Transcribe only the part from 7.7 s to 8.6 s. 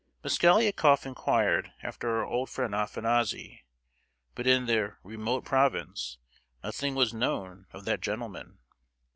of that gentleman.